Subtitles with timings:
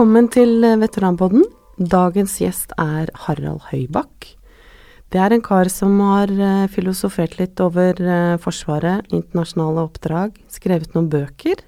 [0.00, 1.42] Velkommen til Veteranpodden.
[1.76, 4.30] Dagens gjest er Harald Høybakk.
[5.12, 10.96] Det er en kar som har eh, filosofert litt over eh, Forsvaret, internasjonale oppdrag, skrevet
[10.96, 11.60] noen bøker.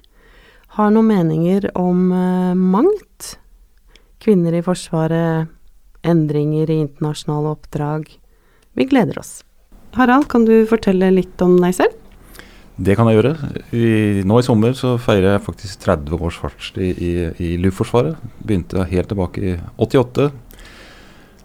[0.79, 3.35] Har noen meninger om eh, mangt.
[4.25, 5.53] Kvinner i Forsvaret,
[6.01, 8.09] endringer i internasjonale oppdrag.
[8.73, 9.43] Vi gleder oss.
[9.93, 12.02] Harald, kan du fortelle litt om deg selv?
[12.83, 13.33] Det kan jeg gjøre.
[13.71, 13.87] I,
[14.27, 18.17] nå i sommer så feirer jeg faktisk 30 års fartstid i, i Luftforsvaret.
[18.43, 20.31] Begynte helt tilbake i 88.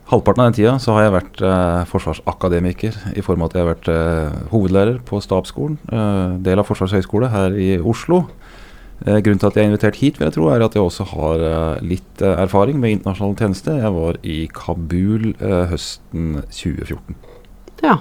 [0.08, 3.64] Halvparten av den tida så har jeg vært eh, forsvarsakademiker i form av at jeg
[3.64, 8.22] har vært eh, hovedlærer på stabsskolen, eh, del av Forsvarets høgskole her i Oslo.
[9.06, 11.06] Eh, grunnen til at jeg er invitert hit, vil jeg tro, er at jeg også
[11.12, 13.76] har eh, litt eh, erfaring med internasjonal tjeneste.
[13.78, 17.18] Jeg var i Kabul høsten 2014.
[17.84, 18.00] Ja.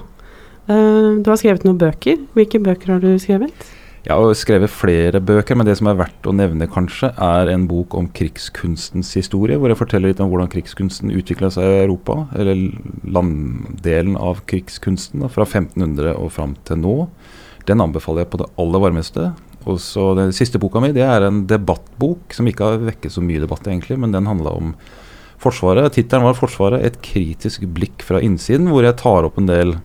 [0.68, 2.20] Du har skrevet noen bøker.
[2.36, 3.68] Hvilke bøker har du skrevet?
[4.08, 7.66] Jeg har skrevet flere bøker, men det som er verdt å nevne, kanskje, er en
[7.68, 12.22] bok om krigskunstens historie, hvor jeg forteller litt om hvordan krigskunsten utvikla seg i Europa,
[12.38, 12.70] eller
[13.04, 16.94] landdelen av krigskunsten, da, fra 1500 og fram til nå.
[17.68, 19.32] Den anbefaler jeg på det aller varmeste.
[19.68, 23.20] Og så Den siste boka mi det er en debattbok som ikke har vekket så
[23.20, 24.72] mye debatt, egentlig, men den handla om
[25.38, 25.92] Forsvaret.
[25.94, 29.76] Tittelen var 'Forsvaret et kritisk blikk fra innsiden', hvor jeg tar opp en del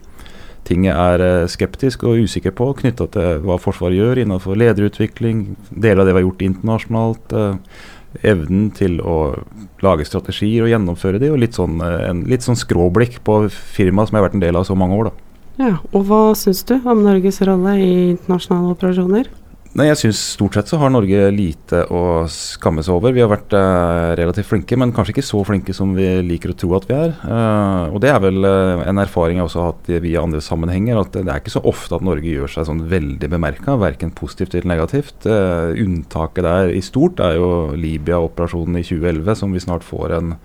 [0.68, 5.58] ting jeg er eh, skeptisk og usikker på knytta til hva Forsvaret gjør innenfor lederutvikling,
[5.70, 7.36] deler av det vi har gjort internasjonalt.
[7.40, 7.82] Eh,
[8.30, 9.34] evnen til å
[9.82, 14.10] lage strategier og gjennomføre de, og litt sånn, eh, en litt sånn skråblikk på firmaet
[14.10, 15.10] som jeg har vært en del av så mange år.
[15.10, 15.30] da.
[15.58, 19.28] Ja, Og hva syns du om Norges rolle i internasjonale operasjoner?
[19.74, 23.14] Nei, jeg syns stort sett så har Norge lite å skamme seg over.
[23.16, 26.56] Vi har vært eh, relativt flinke, men kanskje ikke så flinke som vi liker å
[26.62, 27.16] tro at vi er.
[27.26, 31.00] Eh, og det er vel eh, en erfaring jeg også har hatt via andre sammenhenger,
[31.02, 34.54] at det er ikke så ofte at Norge gjør seg sånn veldig bemerka, verken positivt
[34.54, 35.26] eller negativt.
[35.26, 40.38] Uh, unntaket der i stort er jo Libya-operasjonen i 2011, som vi snart får en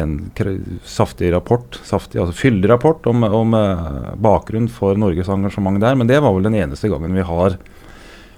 [0.00, 0.14] en
[0.88, 3.52] saftig rapport, saftig, altså fyldig rapport om, om
[4.24, 5.98] bakgrunnen for Norges engasjement der.
[6.00, 7.58] Men det var vel den eneste gangen vi har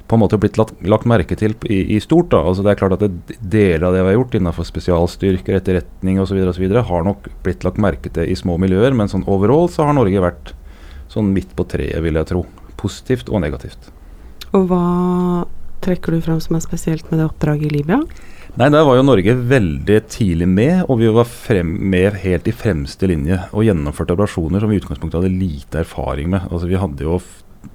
[0.07, 2.31] på en måte blitt lagt, lagt merke til i, i, stort.
[2.31, 5.59] da, altså Det er klart at det, deler av det vi har gjort innenfor spesialstyrker,
[5.59, 6.39] etterretning osv.,
[6.91, 10.23] har nok blitt lagt merke til i små miljøer, men sånn overall så har Norge
[10.23, 10.55] vært
[11.13, 12.47] sånn midt på treet, vil jeg tro.
[12.79, 13.91] Positivt og negativt.
[14.55, 14.85] Og hva
[15.85, 18.01] trekker du fram som er spesielt med det oppdraget i Libya?
[18.57, 22.55] Nei, Der var jo Norge veldig tidlig med, og vi var frem, med helt i
[22.57, 23.37] fremste linje.
[23.53, 26.47] Og gjennomførte operasjoner som vi i utgangspunktet hadde lite erfaring med.
[26.49, 27.19] Altså Vi hadde jo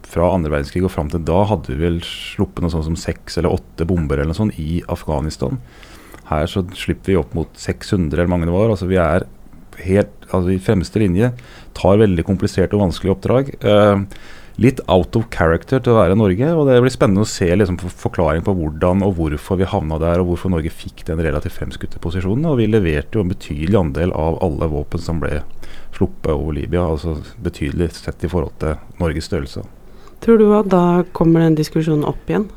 [0.07, 3.39] fra andre verdenskrig og fram til da hadde vi vel sluppet noe sånt som seks
[3.39, 5.61] eller åtte bomber eller noe sånt i Afghanistan.
[6.31, 8.71] Her så slipper vi opp mot 600 eller mange det var.
[8.71, 9.27] altså Vi er
[9.85, 11.31] helt altså i fremste linje.
[11.77, 13.51] Tar veldig kompliserte og vanskelige oppdrag.
[13.59, 14.05] Eh,
[14.61, 16.53] litt out of character til å være Norge.
[16.53, 20.21] og Det blir spennende å se liksom, forklaring på hvordan og hvorfor vi havna der,
[20.21, 22.47] og hvorfor Norge fikk den relativt fremskutte posisjonen.
[22.51, 25.41] Og vi leverte jo en betydelig andel av alle våpen som ble
[25.95, 26.87] sluppet over Libya.
[26.87, 29.65] altså Betydelig sett i forhold til Norges størrelse.
[30.21, 32.49] Tror du at da kommer den diskusjonen opp igjen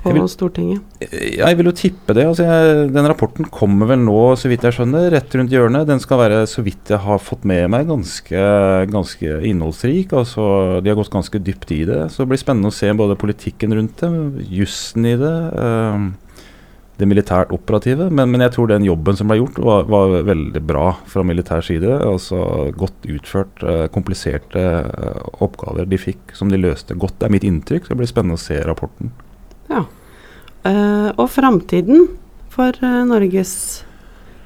[0.00, 0.82] på vil, Stortinget?
[1.02, 2.24] Jeg vil jo tippe det.
[2.30, 5.88] Altså jeg, den rapporten kommer vel nå, så vidt jeg skjønner, rett rundt hjørnet.
[5.88, 8.44] Den skal være, så vidt jeg har fått med meg, ganske,
[8.92, 10.14] ganske innholdsrik.
[10.16, 10.46] Altså,
[10.80, 12.04] de har gått ganske dypt i det.
[12.14, 15.34] Så det blir spennende å se både politikken rundt det, jussen i det.
[15.56, 16.06] Uh,
[16.96, 18.08] det militært operative.
[18.10, 21.64] Men, men, jeg tror den jobben som ble gjort, var, var veldig bra fra militær
[21.64, 21.90] side.
[22.00, 27.18] Altså godt utført, uh, kompliserte uh, oppgaver de fikk, som de løste godt.
[27.20, 27.86] Det er mitt inntrykk.
[27.86, 29.12] Så Det blir spennende å se rapporten.
[29.70, 29.84] Ja.
[30.66, 32.08] Uh, og framtiden
[32.52, 33.84] for Norges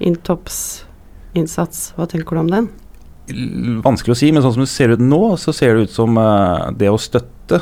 [0.02, 2.70] Intops-innsats, hva tenker du om den?
[3.84, 6.18] Vanskelig å si, men sånn som det ser ut nå, så ser det ut som
[6.74, 7.60] det å støtte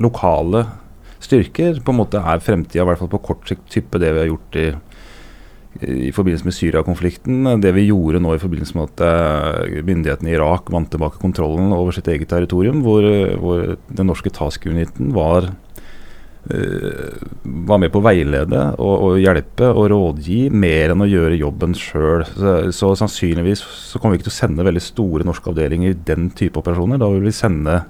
[0.00, 0.62] lokale
[1.32, 4.22] styrker på en måte er fremtida, i hvert fall på kort sikt, type det vi
[4.24, 4.68] har gjort i,
[5.88, 7.48] i forbindelse med Syria-konflikten.
[7.62, 11.72] Det vi gjorde nå i forbindelse med at uh, myndighetene i Irak vant tilbake kontrollen
[11.72, 13.08] over sitt eget territorium, hvor,
[13.40, 19.88] hvor den norske task-uniten var uh, var med på å veilede og, og, hjelpe og
[19.94, 22.26] rådgi mer enn å gjøre jobben sjøl.
[22.28, 26.00] Så, så, sannsynligvis så kommer vi ikke til å sende veldig store norske avdelinger i
[26.12, 27.00] den type operasjoner.
[27.00, 27.80] Da vil vi sende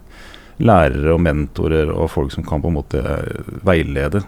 [0.63, 4.23] lærere og mentorer og folk som kan på en måte eh, veilede.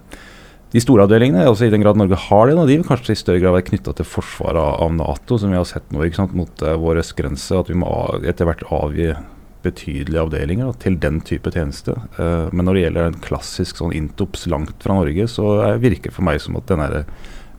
[0.74, 3.42] De store avdelingene, også i den grad Norge har det, de vil kanskje i større
[3.42, 6.64] grad være knytta til forsvaret av Nato, som vi har sett nå ikke sant, mot
[6.66, 7.60] uh, vår østgrense.
[7.60, 7.90] At vi må
[8.26, 9.12] etter hvert avgi
[9.62, 11.94] betydelige avdelinger da, til den type tjeneste.
[12.18, 16.16] Uh, men når det gjelder en klassisk sånn intops langt fra Norge, så virker det
[16.18, 17.04] for meg som at denne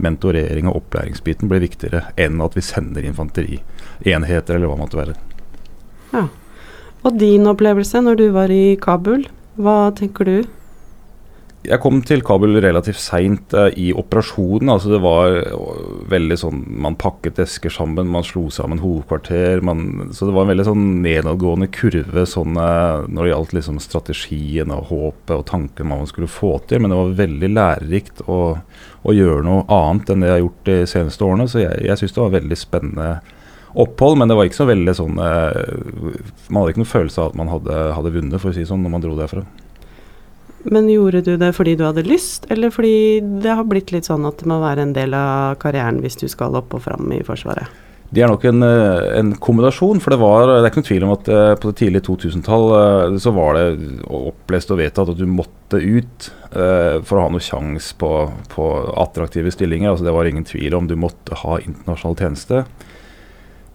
[0.04, 5.16] mentorering og opplæringsbiten blir viktigere enn at vi sender infanterienheter eller hva det måtte være.
[6.12, 6.28] Ja.
[7.06, 9.28] Og din opplevelse når du var i Kabul,
[9.62, 10.38] hva tenker du?
[11.66, 14.70] Jeg kom til Kabul relativt seint eh, i operasjonen.
[14.70, 19.64] altså Det var uh, veldig sånn Man pakket esker sammen, man slo sammen hovedkvarter.
[19.66, 23.80] Man, så det var en veldig sånn nedadgående kurve sånn, eh, når det gjaldt liksom
[23.82, 26.84] strategien og håpet og tanken man skulle få til.
[26.84, 28.42] Men det var veldig lærerikt å,
[29.02, 31.50] å gjøre noe annet enn det jeg har gjort de seneste årene.
[31.50, 33.10] Så jeg, jeg syns det var veldig spennende
[33.76, 37.38] opphold, men det var ikke så veldig sånn Man hadde ikke noen følelse av at
[37.40, 39.44] man hadde, hadde vunnet, for å si det sånn, når man dro derfra.
[40.66, 44.26] Men gjorde du det fordi du hadde lyst, eller fordi det har blitt litt sånn
[44.26, 47.22] at det må være en del av karrieren hvis du skal opp og fram i
[47.26, 47.84] Forsvaret?
[48.16, 51.06] Det er nok en, eh, en kombinasjon, for det var det er ikke noen tvil
[51.06, 53.66] om at eh, på det tidlige 2000-tall eh, så var det
[54.08, 58.10] opplest og vedtatt at du måtte ut for å ha noe sjanse på,
[58.48, 58.66] på,
[59.02, 59.90] attraktive stillinger.
[59.90, 62.62] altså Det var ingen tvil om du måtte ha internasjonal tjeneste.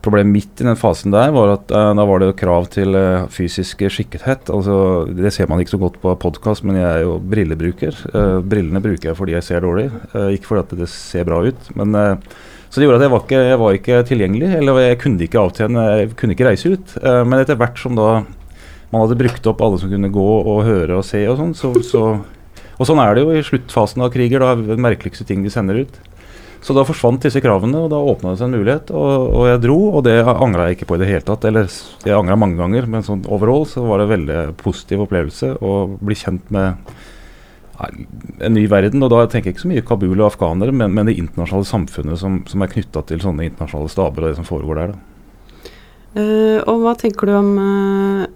[0.00, 2.96] Problemet mitt i den fasen der var at eh, da var det jo krav til
[2.96, 4.48] eh, fysisk skikkethet.
[4.48, 4.76] Altså,
[5.12, 7.98] det ser man ikke så godt på podkast, men jeg er jo brillebruker.
[8.08, 9.90] Eh, brillene bruker jeg fordi jeg ser dårlig,
[10.36, 11.70] ikke fordi at det ser bra ut.
[11.76, 11.92] Men,
[12.70, 15.44] så det gjorde at jeg var, ikke, jeg var ikke tilgjengelig, eller jeg kunne ikke
[15.44, 16.92] avtjene, jeg kunne ikke reise ut.
[17.02, 18.10] men etter hvert som da
[18.90, 21.72] man hadde brukt opp alle som kunne gå og høre og se og sånn, så,
[21.86, 22.04] så,
[22.80, 25.82] Og sånn er det jo i sluttfasen av kriger, da, den merkeligste ting de sender
[25.84, 26.00] ut.
[26.60, 28.90] Så da forsvant disse kravene, og da åpna det seg en mulighet.
[28.92, 31.46] Og, og, jeg dro, og det angra jeg ikke på i det hele tatt.
[31.48, 31.70] Eller
[32.04, 35.76] jeg angra mange ganger, men sånn overall så var det en veldig positiv opplevelse å
[35.96, 36.92] bli kjent med
[37.80, 39.00] en ny verden.
[39.04, 42.20] Og da tenker jeg ikke så mye Kabul og afghanere, men, men det internasjonale samfunnet
[42.20, 44.98] som, som er knytta til sånne internasjonale staber og det som foregår der.
[46.10, 48.28] Uh, og hva tenker du om uh,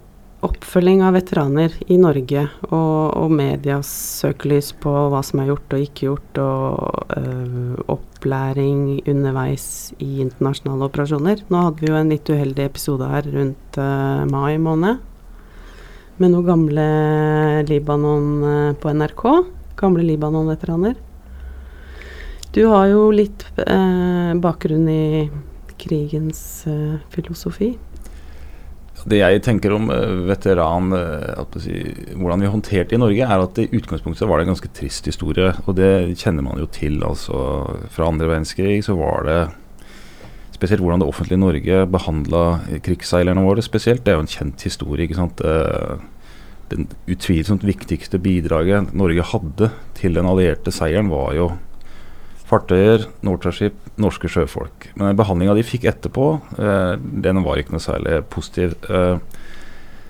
[0.45, 3.89] oppfølging av veteraner i Norge, og, og medias
[4.21, 9.67] søkelys på hva som er gjort og ikke gjort, og øh, opplæring underveis
[10.05, 11.45] i internasjonale operasjoner.
[11.49, 15.01] Nå hadde vi jo en litt uheldig episode her rundt øh, mai måned,
[16.21, 16.87] med noen gamle
[17.71, 19.25] Libanon øh, på NRK.
[19.81, 21.01] Gamle Libanon-veteraner.
[22.55, 23.43] Du har jo litt
[24.39, 25.25] bakgrunn i
[25.83, 26.63] krigens
[27.11, 27.73] filosofi.
[29.05, 31.83] Det jeg tenker om uh, veteran, uh, si,
[32.17, 35.53] hvordan vi håndterte i Norge, er at i utgangspunktet var det en ganske trist historie.
[35.67, 37.03] Og det kjenner man jo til.
[37.05, 37.37] altså
[37.93, 39.39] Fra andre verdenskrig så var det
[40.55, 42.45] spesielt hvordan det offentlige Norge behandla
[42.87, 44.05] krigsseilerne våre spesielt.
[44.07, 45.05] Det er jo en kjent historie.
[45.05, 45.45] ikke sant?
[45.45, 46.01] Uh,
[46.73, 49.69] den utvilsomt viktigste bidraget Norge hadde
[49.99, 51.51] til den allierte seieren, var jo
[52.55, 54.93] fartøyer, Nortraship, norske sjøfolk.
[55.01, 56.29] Men behandlinga de fikk etterpå,
[56.59, 56.95] eh,
[57.27, 58.79] den var ikke noe særlig positiv.
[58.89, 59.19] Eh,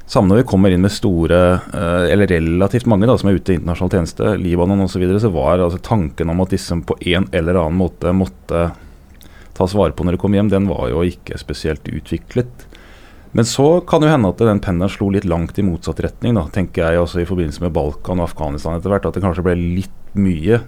[0.04, 1.38] Samme når vi kommer inn med store,
[1.72, 5.20] eh, eller relativt mange da, som er ute i internasjonal tjeneste, Libanon osv., så, videre,
[5.22, 8.66] så var altså, tanken om at disse på en eller annen måte måtte
[9.56, 12.66] tas vare på når de kom hjem, den var jo ikke spesielt utviklet.
[13.32, 16.44] Men så kan det hende at den pennen slo litt langt i motsatt retning, da,
[16.52, 19.08] tenker jeg også i forbindelse med Balkan og Afghanistan etter hvert.
[19.08, 20.60] At det kanskje ble litt mye.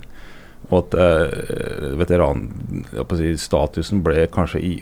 [0.67, 4.73] Og at eh, veteranstatusen ble kanskje i,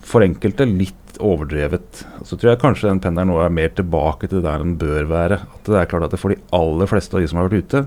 [0.00, 2.02] for enkelte litt overdrevet.
[2.26, 5.40] Så tror jeg kanskje den pendelen nå er mer tilbake til der den bør være.
[5.44, 7.84] At det er klart at For de aller fleste av de som har vært ute,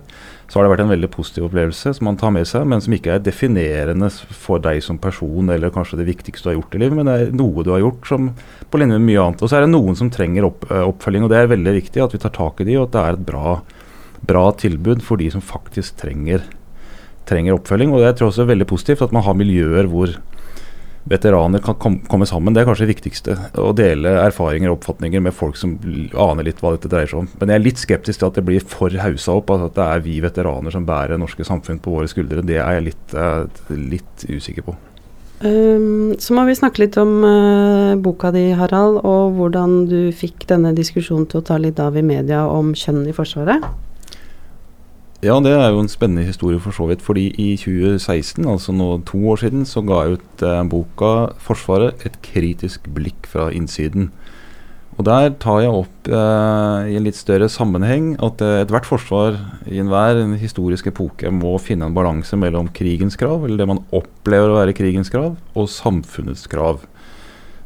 [0.47, 2.93] så har det vært en veldig positiv opplevelse som man tar med seg, men som
[2.95, 6.83] ikke er definerende for deg som person eller kanskje det viktigste du har gjort i
[6.83, 8.29] livet, men det er noe du har gjort som
[8.71, 9.43] på linje med mye annet.
[9.43, 12.05] Og så er det noen som trenger opp, eh, oppfølging, og det er veldig viktig
[12.05, 13.57] at vi tar tak i de, og at det er et bra,
[14.29, 16.45] bra tilbud for de som faktisk trenger
[17.29, 17.93] trenger oppfølging.
[17.93, 20.15] Og jeg tror også er veldig positivt at man har miljøer hvor
[21.07, 22.53] veteraner kan kom, komme sammen.
[22.53, 23.37] Det er kanskje det viktigste.
[23.61, 25.77] Å dele erfaringer og oppfatninger med folk som
[26.19, 27.29] aner litt hva dette dreier seg om.
[27.39, 29.53] Men jeg er litt skeptisk til at det blir for hausa opp.
[29.53, 32.45] Altså at det er vi veteraner som bærer det norske samfunn på våre skuldre.
[32.47, 34.77] Det er jeg litt, uh, litt usikker på.
[35.37, 40.47] Um, så må vi snakke litt om uh, boka di, Harald, og hvordan du fikk
[40.49, 43.65] denne diskusjonen til å ta litt av i media om kjønn i Forsvaret.
[45.25, 47.01] Ja, det er jo en spennende historie for så vidt.
[47.01, 52.05] Fordi i 2016, altså nå to år siden, så ga jeg ut eh, boka 'Forsvaret
[52.05, 54.11] et kritisk blikk fra innsiden'.
[54.97, 59.37] Og Der tar jeg opp eh, i en litt større sammenheng at eh, ethvert forsvar
[59.65, 63.83] i enhver en historisk epoke må finne en balanse mellom krigens krav, eller det man
[63.93, 66.81] opplever å være krigens krav, og samfunnets krav.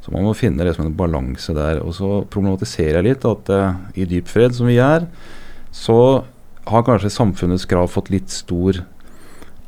[0.03, 1.79] Så man må finne det som en balanse der.
[1.83, 5.07] Og så problematiserer jeg litt at eh, i dyp fred, som vi er,
[5.71, 6.23] så
[6.69, 8.83] har kanskje samfunnets krav fått litt stor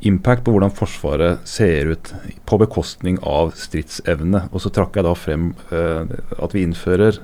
[0.04, 2.10] impact på hvordan Forsvaret ser ut,
[2.44, 4.46] på bekostning av stridsevne.
[4.52, 6.04] Og så trakk jeg da frem eh,
[6.38, 7.20] at vi innfører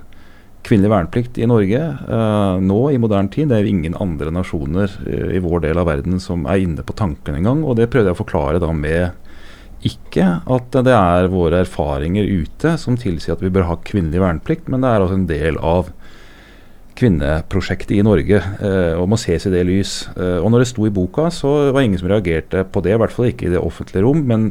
[0.67, 3.51] kvinnelig verneplikt i Norge eh, nå i moderne tid.
[3.51, 6.85] Det er jo ingen andre nasjoner eh, i vår del av verden som er inne
[6.87, 7.65] på tanken engang.
[7.65, 9.29] Og det prøvde jeg å forklare da med
[9.87, 14.69] ikke at det er våre erfaringer ute som tilsier at vi bør ha kvinnelig verneplikt,
[14.69, 15.89] men det er altså en del av
[17.01, 19.95] kvinneprosjektet i Norge, eh, og må ses i det lys.
[20.17, 22.95] Eh, og når det sto i boka, så var det ingen som reagerte på det,
[22.95, 24.23] i hvert fall ikke i det offentlige rom.
[24.29, 24.51] Men,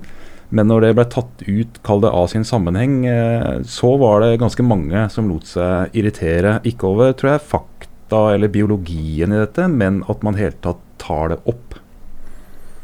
[0.49, 4.41] men når det ble tatt ut, kall det av sin sammenheng, eh, så var det
[4.41, 6.57] ganske mange som lot seg irritere.
[6.69, 11.31] Ikke over tror jeg, fakta eller biologien i dette, men at man helt tatt tar
[11.31, 11.77] det opp.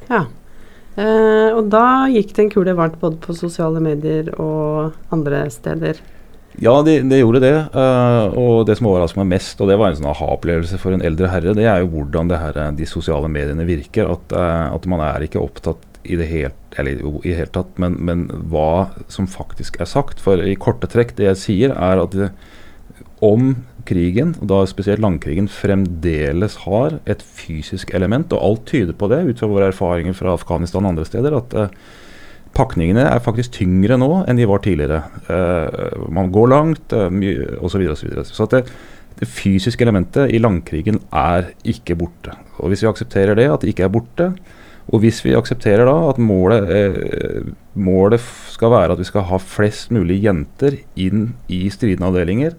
[0.07, 0.25] Ja.
[0.95, 5.99] Eh, og da gikk det en kule varmt både på sosiale medier og andre steder.
[6.61, 7.55] Ja, det, de gjorde det.
[7.75, 11.03] Uh, og det som overrasker meg mest, og det var en sånn aha-opplevelse for en
[11.03, 14.07] eldre herre, det er jo hvordan her, de sosiale mediene virker.
[14.15, 17.73] At, uh, at, man er ikke opptatt i det helt, eller jo, i hele tatt,
[17.81, 20.21] men, men, hva som faktisk er sagt.
[20.23, 22.31] For i korte trekk, det jeg sier, er at det,
[23.25, 29.09] om krigen, og da spesielt langkrigen, fremdeles har et fysisk element, og alt tyder på
[29.11, 31.93] det, ut fra våre erfaringer fra Afghanistan og andre steder, at uh,
[32.55, 35.03] pakningene er faktisk tyngre nå enn de var tidligere.
[35.29, 37.09] Uh, man går langt, uh,
[37.59, 37.81] osv.
[37.87, 38.25] Så, så, videre.
[38.27, 38.63] så det,
[39.19, 42.37] det, fysiske elementet i langkrigen er ikke borte.
[42.59, 44.31] Og Hvis vi aksepterer det, at det ikke er borte,
[44.85, 49.39] og hvis vi aksepterer da at målet, uh, målet skal være at vi skal ha
[49.41, 52.55] flest mulig jenter inn i stridende avdelinger,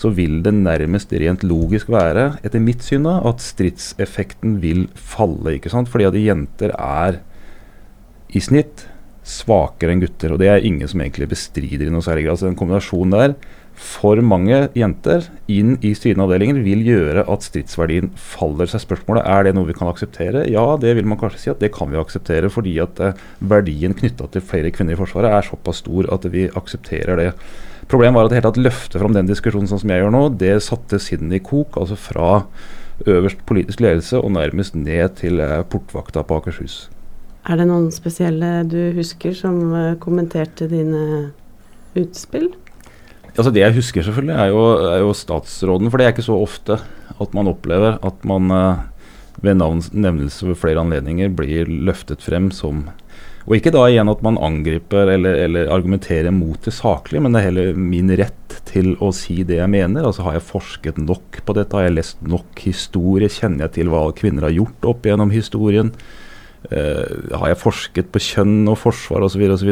[0.00, 5.58] så vil det nærmest rent logisk være, etter mitt syn, da, at stridseffekten vil falle.
[5.58, 5.90] ikke sant?
[5.92, 7.20] Fordi at jenter er
[8.30, 8.86] i snitt
[9.26, 10.34] svakere enn gutter.
[10.34, 12.40] Og det er ingen som egentlig bestrider i noe særlig grad.
[12.40, 13.34] Så den kombinasjonen der,
[13.80, 18.68] for mange jenter inn i styrende avdelinger, vil gjøre at stridsverdien faller.
[18.68, 20.44] seg spørsmålet er det noe vi kan akseptere.
[20.52, 23.96] Ja, det vil man kanskje si at det kan vi akseptere, fordi at eh, verdien
[23.96, 27.30] knytta til flere kvinner i Forsvaret er såpass stor at vi aksepterer det.
[27.90, 30.22] Problemet var at det hele tatt løfte fram den diskusjonen sånn som jeg gjør nå,
[30.38, 31.80] det satte sinnet i kok.
[31.80, 32.44] altså fra
[33.08, 36.90] øverst politisk ledelse og nærmest ned til eh, portvakta på Akershus.
[37.48, 41.30] Er det noen spesielle du husker som uh, kommenterte dine
[41.96, 42.50] utspill?
[43.30, 45.90] Altså Det jeg husker, selvfølgelig, er jo, er jo, statsråden.
[45.90, 46.80] For det er ikke så ofte
[47.20, 48.82] at man opplever at man uh,
[49.40, 52.90] ved navns nevnelse ved flere anledninger blir løftet frem som
[53.48, 57.40] Og ikke da igjen at man angriper eller, eller argumenterer mot det saklige, men det
[57.40, 60.04] er heller min rett til å si det jeg mener.
[60.04, 61.74] Altså Har jeg forsket nok på dette?
[61.74, 63.32] Har jeg lest nok historie?
[63.32, 65.94] Kjenner jeg til hva kvinner har gjort opp gjennom historien?
[66.68, 69.46] Uh, har jeg forsket på kjønn og forsvar osv.
[69.54, 69.70] osv.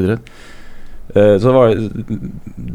[1.12, 1.74] Uh, så var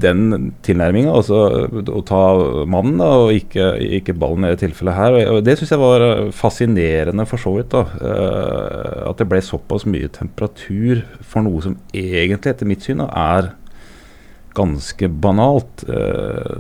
[0.04, 1.40] den tilnærminga, altså
[1.82, 2.22] å ta
[2.70, 6.06] mannen da, og ikke, ikke ballen i det tilfellet her, og, det syns jeg var
[6.38, 7.74] fascinerende for så vidt.
[7.74, 13.02] da, uh, At det ble såpass mye temperatur for noe som egentlig etter mitt syn
[13.02, 13.52] da, er
[14.54, 15.82] ganske banalt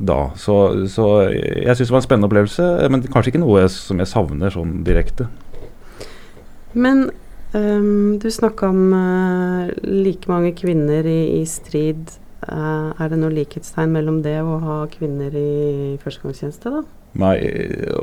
[0.01, 0.15] da.
[0.41, 0.55] Så,
[0.89, 4.09] så jeg syns det var en spennende opplevelse, men kanskje ikke noe jeg, som jeg
[4.09, 5.27] savner sånn direkte.
[6.73, 7.11] Men
[7.53, 12.15] Um, du snakka om uh, like mange kvinner i, i strid.
[12.43, 16.83] Uh, er det noe likhetstegn mellom det og å ha kvinner i førstegangstjeneste, da?
[17.21, 17.35] Nei,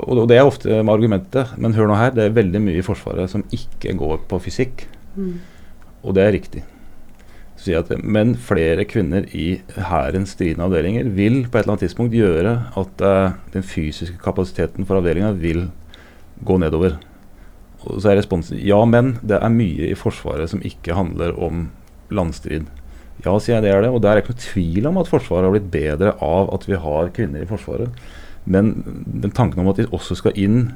[0.06, 1.56] og det er ofte med argumentet.
[1.58, 4.86] Men hør nå her, det er veldig mye i Forsvaret som ikke går på fysikk.
[5.18, 5.40] Mm.
[6.06, 6.62] Og det er riktig.
[7.76, 12.54] At, men flere kvinner i Hærens stridende avdelinger vil på et eller annet tidspunkt gjøre
[12.80, 15.66] at uh, den fysiske kapasiteten for avdelinga vil
[16.46, 16.96] gå nedover.
[17.86, 21.68] Og så er responsen ja, men det er mye i Forsvaret som ikke handler om
[22.12, 22.68] landstrid.
[23.24, 23.92] Ja, sier jeg det er det.
[23.92, 26.78] Og det er ikke noe tvil om at Forsvaret har blitt bedre av at vi
[26.80, 27.92] har kvinner i Forsvaret.
[28.44, 28.72] Men
[29.04, 30.72] den tanken om at de også skal inn,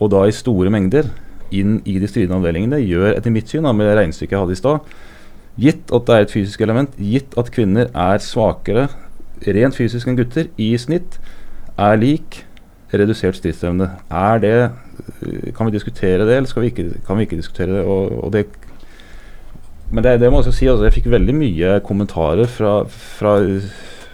[0.00, 1.10] og da i store mengder,
[1.52, 4.60] inn i de stridende avdelingene, gjør etter mitt syn, med det regnestykket jeg hadde i
[4.60, 4.94] stad,
[5.60, 8.88] gitt at det er et fysisk element, gitt at kvinner er svakere
[9.42, 11.18] rent fysisk enn gutter i snitt,
[11.80, 12.42] er lik
[13.00, 13.88] redusert stridsevne.
[14.10, 14.56] Er det
[15.56, 17.86] kan vi diskutere det, eller vi ikke, kan vi ikke diskutere det?
[17.86, 18.46] Og, og det
[19.92, 23.34] men det, det, må jeg også si, altså, jeg fikk veldig mye kommentarer fra, fra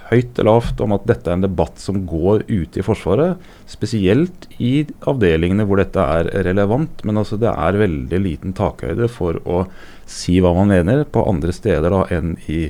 [0.08, 3.38] høyt og lavt om at dette er en debatt som går ute i Forsvaret.
[3.70, 7.04] Spesielt i avdelingene hvor dette er relevant.
[7.06, 9.62] Men altså det er veldig liten takhøyde for å
[10.08, 12.64] si hva man mener på andre steder da enn i,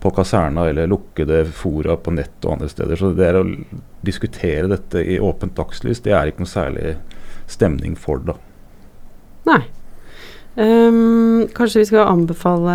[0.00, 2.96] på kaserna eller lukkede fora på nett og andre steder.
[3.00, 3.44] Så det å
[4.06, 6.94] diskutere dette i åpent dagslys, det er ikke noe særlig
[7.50, 8.38] stemning for, da.
[9.50, 9.62] Nei.
[10.60, 12.74] Um, kanskje vi skal anbefale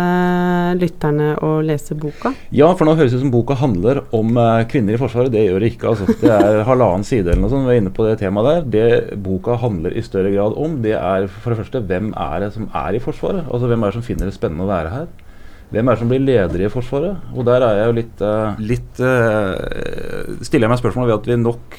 [0.80, 2.32] lytterne å lese boka?
[2.56, 5.30] Ja, for nå høres det ut som boka handler om uh, kvinner i Forsvaret.
[5.34, 5.92] Det gjør det ikke.
[5.92, 6.16] altså.
[6.22, 7.68] Det er halvannen side eller noe sånt.
[7.68, 8.64] Vi er inne på det temaet der.
[8.72, 12.50] Det boka handler i større grad om, det er for det første hvem er det
[12.56, 13.44] som er i Forsvaret?
[13.46, 15.08] Altså Hvem er det som finner det spennende å være her?
[15.66, 17.24] Hvem er det som blir leder i Forsvaret?
[17.34, 21.26] Og der er jeg jo litt, uh, litt uh, Stiller jeg meg spørsmål ved at
[21.26, 21.78] vi nok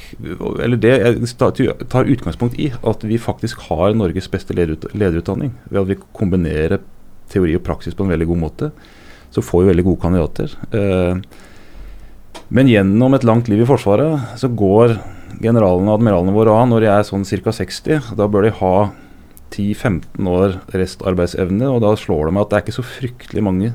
[0.66, 5.56] Eller det jeg tar utgangspunkt i at vi faktisk har Norges beste lederutdanning.
[5.72, 6.84] Ved at vi kombinerer
[7.32, 8.72] teori og praksis på en veldig god måte.
[9.32, 10.58] Så får vi veldig gode kandidater.
[10.76, 11.24] Uh,
[12.48, 14.98] men gjennom et langt liv i Forsvaret så går
[15.44, 17.56] generalene og admiralene våre av når de er sånn ca.
[17.56, 18.14] 60.
[18.20, 18.76] Da bør de ha
[19.58, 23.74] 10-15 år restarbeidsevne, og da slår det meg at det er ikke så fryktelig mange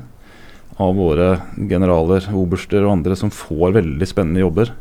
[0.81, 1.27] av våre
[1.69, 4.73] generaler, oberster og andre som får veldig spennende jobber.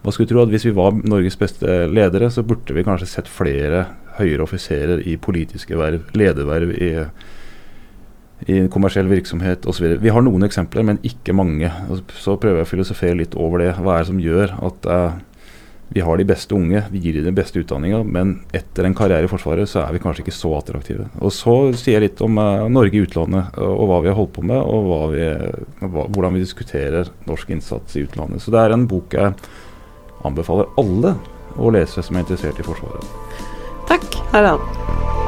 [0.00, 3.28] Hva skulle tro at Hvis vi var Norges beste ledere, så burde vi kanskje sett
[3.28, 3.84] flere
[4.16, 6.90] høyere offiserer i politiske verv, lederverv i,
[8.48, 9.98] i kommersiell virksomhet osv.
[10.00, 11.70] Vi har noen eksempler, men ikke mange.
[12.16, 13.74] Så prøver jeg å filosofere litt over det.
[13.78, 15.20] Hva er det som gjør at uh,
[15.92, 19.26] vi har de beste unge, vi gir dem den beste utdanninga, men etter en karriere
[19.26, 21.08] i Forsvaret så er vi kanskje ikke så attraktive.
[21.18, 24.36] Og Så sier jeg litt om uh, Norge i utlandet og, hva vi har holdt
[24.38, 25.26] på med, og vi,
[25.82, 28.44] hva, hvordan vi diskuterer norsk innsats i utlandet.
[28.44, 29.34] Så det er en bok jeg
[30.26, 31.16] anbefaler alle
[31.58, 33.10] å lese som er interessert i Forsvaret.
[33.90, 35.19] Takk, Harald.